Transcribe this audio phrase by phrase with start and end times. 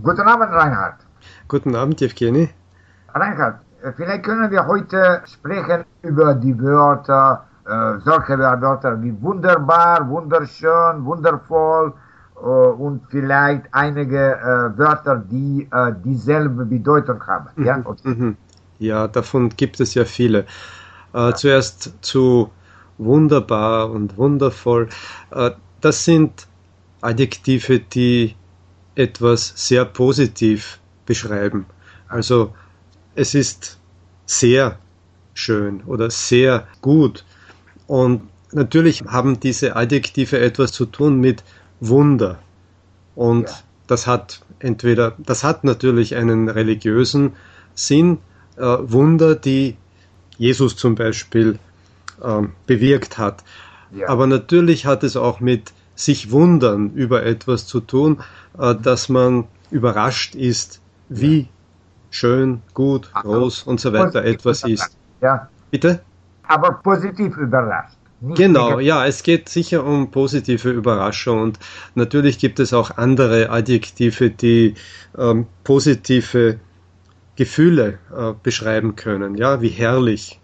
[0.00, 0.94] Guten Abend, Reinhard.
[1.48, 2.48] Guten Abend, Evgeny.
[3.14, 3.60] Reinhard,
[3.96, 11.92] vielleicht können wir heute sprechen über die Wörter, äh, solche Wörter wie wunderbar, wunderschön, wundervoll
[12.36, 17.48] äh, und vielleicht einige äh, Wörter, die äh, dieselbe Bedeutung haben.
[17.54, 17.64] Mhm.
[17.64, 17.84] Ja?
[18.04, 18.36] Mhm.
[18.78, 20.46] ja, davon gibt es ja viele.
[21.12, 22.50] Äh, zuerst zu
[22.96, 24.88] wunderbar und wundervoll.
[25.30, 25.50] Äh,
[25.80, 26.48] das sind
[27.02, 28.36] Adjektive, die
[28.94, 31.66] etwas sehr positiv beschreiben.
[32.08, 32.54] Also
[33.14, 33.78] es ist
[34.26, 34.78] sehr
[35.34, 37.24] schön oder sehr gut.
[37.86, 38.22] Und
[38.52, 41.42] natürlich haben diese Adjektive etwas zu tun mit
[41.80, 42.38] Wunder.
[43.14, 43.54] Und ja.
[43.86, 47.32] das hat entweder, das hat natürlich einen religiösen
[47.74, 48.18] Sinn,
[48.56, 49.76] äh, Wunder, die
[50.38, 51.58] Jesus zum Beispiel
[52.22, 53.42] äh, bewirkt hat.
[53.94, 54.08] Ja.
[54.08, 58.20] Aber natürlich hat es auch mit sich wundern über etwas zu tun,
[58.58, 61.46] äh, dass man überrascht ist, wie ja.
[62.10, 64.96] schön, gut, groß und so weiter etwas ist.
[65.20, 65.48] Ja.
[65.70, 66.02] Bitte?
[66.48, 67.96] Aber positiv überrascht.
[68.20, 71.58] Genau, ja, es geht sicher um positive Überraschung und
[71.96, 74.74] natürlich gibt es auch andere Adjektive, die
[75.18, 76.60] ähm, positive
[77.34, 80.38] Gefühle äh, beschreiben können, ja, wie herrlich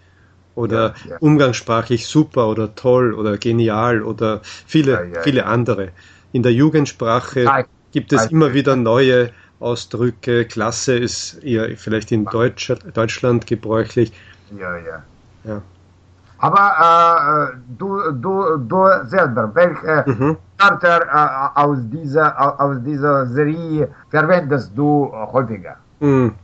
[0.58, 1.16] oder ja, ja.
[1.20, 5.90] umgangssprachlich super oder toll oder genial oder viele, ja, viele andere.
[6.32, 10.44] In der Jugendsprache gibt es immer wieder neue Ausdrücke.
[10.44, 14.12] Klasse ist eher vielleicht in Deutsch, Deutschland gebräuchlich.
[14.58, 15.02] Ja, ja.
[15.44, 15.62] ja.
[16.38, 20.36] Aber äh, du, du, du selber, welche mhm.
[20.58, 25.76] Wörter äh, aus, dieser, aus dieser Serie verwendest du häufiger?
[26.00, 26.34] Mhm.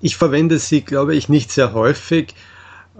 [0.00, 2.34] Ich verwende sie, glaube ich, nicht sehr häufig.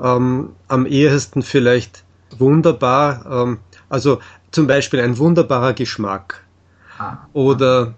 [0.02, 2.04] Ähm, am ehesten vielleicht
[2.38, 3.24] wunderbar.
[3.30, 4.18] Ähm, also
[4.50, 6.44] zum Beispiel ein wunderbarer Geschmack.
[6.98, 7.18] Ah.
[7.32, 7.94] Oder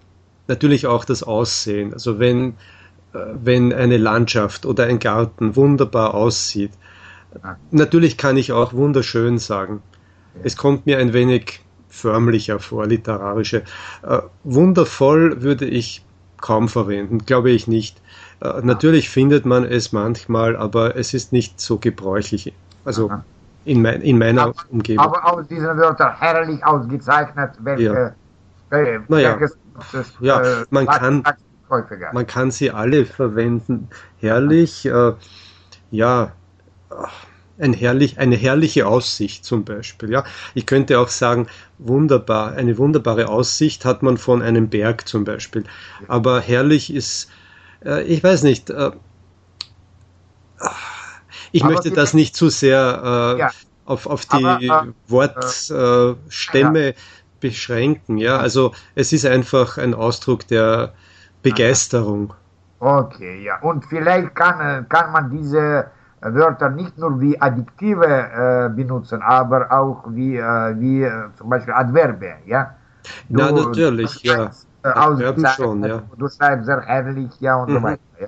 [0.47, 1.93] natürlich auch das Aussehen.
[1.93, 2.49] Also wenn,
[3.13, 6.71] äh, wenn eine Landschaft oder ein Garten wunderbar aussieht.
[7.41, 7.55] Ah.
[7.71, 9.81] Natürlich kann ich auch wunderschön sagen.
[10.43, 13.63] Es kommt mir ein wenig förmlicher vor, literarische.
[14.03, 16.03] Äh, wundervoll würde ich
[16.39, 18.01] kaum verwenden, glaube ich nicht.
[18.41, 22.53] Äh, natürlich findet man es manchmal, aber es ist nicht so gebräuchlich.
[22.85, 23.11] Also
[23.65, 25.05] in, mein, in meiner aber, Umgebung.
[25.05, 28.15] Aber aus diesen Wörtern herrlich ausgezeichnet, welche, ja.
[28.69, 29.39] welche, naja.
[29.39, 29.57] welches,
[30.19, 31.23] ja, äh, man kann,
[32.13, 33.89] man kann sie alle verwenden.
[34.19, 35.13] Herrlich, äh,
[35.91, 36.31] ja,
[37.59, 40.11] ein herrlich, eine herrliche Aussicht zum Beispiel.
[40.11, 40.23] Ja,
[40.53, 45.63] ich könnte auch sagen, wunderbar, eine wunderbare Aussicht hat man von einem Berg zum Beispiel.
[46.07, 47.29] Aber herrlich ist
[47.85, 48.91] äh, ich weiß nicht, äh,
[51.51, 53.51] ich Aber möchte das nicht zu sehr äh, ja.
[53.85, 56.93] auf, auf die Aber, Wortstämme ja.
[57.39, 58.17] beschränken.
[58.17, 60.93] Ja, also es ist einfach ein Ausdruck der
[61.41, 62.33] Begeisterung.
[62.79, 63.59] Okay, ja.
[63.61, 65.87] Und vielleicht kann, kann man diese
[66.21, 71.73] Wörter nicht nur wie Adjektive äh, benutzen, aber auch wie, äh, wie äh, zum Beispiel
[71.73, 72.75] Adverbe, ja?
[73.29, 74.51] Du, ja, natürlich, ja.
[74.83, 76.03] Adverben schon, ja.
[76.17, 77.73] Du schreibst sehr herrlich, ja, und mhm.
[77.75, 78.01] so weiter.
[78.19, 78.27] Ja.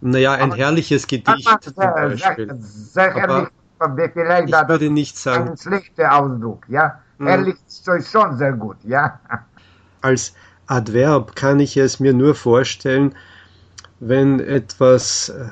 [0.00, 2.54] Naja, ein aber herrliches Gedicht sehr, zum Beispiel.
[2.60, 3.48] Sehr, sehr herrlich,
[4.12, 5.50] vielleicht ich würde nicht sagen.
[5.50, 7.00] Ein schlechter Ausdruck, ja.
[7.18, 7.26] Mhm.
[7.26, 9.18] Herrlich ist schon sehr gut, ja.
[10.02, 10.34] Als
[10.66, 13.14] Adverb kann ich es mir nur vorstellen,
[14.00, 15.48] wenn etwas äh,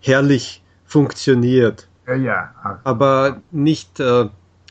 [0.00, 1.88] herrlich funktioniert.
[2.06, 2.54] Ja, ja.
[2.84, 4.28] Aber nicht, äh,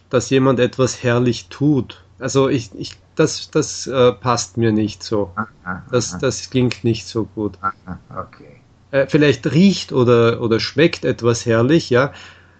[0.09, 2.04] dass jemand etwas herrlich tut.
[2.19, 5.31] Also ich, ich das, das äh, passt mir nicht so.
[5.91, 7.57] Das, das klingt nicht so gut.
[8.09, 8.61] Okay.
[8.91, 12.13] Äh, vielleicht riecht oder, oder schmeckt etwas herrlich, ja.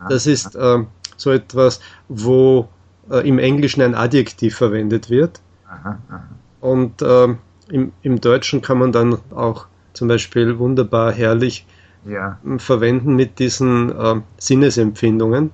[0.10, 0.84] Das ist äh,
[1.18, 1.80] so etwas,
[2.10, 2.68] wo
[3.10, 5.42] äh, im Englischen ein Adjektiv verwendet wird.
[6.62, 7.40] Und ähm,
[7.70, 11.66] im, im Deutschen kann man dann auch zum Beispiel wunderbar herrlich
[12.06, 12.38] ja.
[12.58, 15.52] verwenden mit diesen äh, Sinnesempfindungen.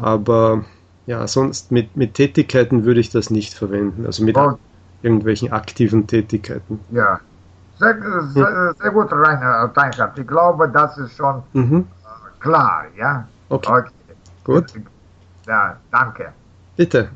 [0.00, 0.64] Aber
[1.08, 4.04] ja, sonst mit, mit Tätigkeiten würde ich das nicht verwenden.
[4.04, 4.58] Also mit oh.
[5.00, 6.80] irgendwelchen aktiven Tätigkeiten.
[6.90, 7.18] Ja,
[7.78, 7.96] sehr,
[8.34, 10.18] sehr, sehr gut, Rainer Teinhardt.
[10.18, 11.86] Ich glaube, das ist schon mhm.
[12.40, 13.26] klar, ja?
[13.48, 13.72] Okay.
[13.72, 13.90] okay.
[14.44, 14.66] Gut.
[15.46, 16.28] Ja, danke.
[16.76, 17.08] Bitte.